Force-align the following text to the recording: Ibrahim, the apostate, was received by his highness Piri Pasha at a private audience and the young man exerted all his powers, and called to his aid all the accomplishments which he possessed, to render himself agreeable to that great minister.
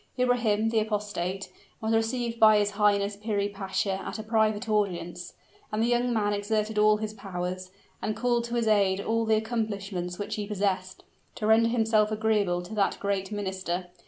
Ibrahim, 0.17 0.69
the 0.69 0.79
apostate, 0.79 1.49
was 1.79 1.93
received 1.93 2.39
by 2.39 2.57
his 2.57 2.71
highness 2.71 3.15
Piri 3.15 3.47
Pasha 3.49 4.01
at 4.03 4.17
a 4.17 4.23
private 4.23 4.67
audience 4.67 5.33
and 5.71 5.79
the 5.83 5.89
young 5.89 6.11
man 6.11 6.33
exerted 6.33 6.79
all 6.79 6.97
his 6.97 7.13
powers, 7.13 7.69
and 8.01 8.15
called 8.15 8.45
to 8.45 8.55
his 8.55 8.67
aid 8.67 8.99
all 8.99 9.25
the 9.25 9.35
accomplishments 9.35 10.17
which 10.17 10.37
he 10.37 10.47
possessed, 10.47 11.03
to 11.35 11.45
render 11.45 11.69
himself 11.69 12.11
agreeable 12.11 12.63
to 12.63 12.73
that 12.73 12.97
great 12.99 13.31
minister. 13.31 13.91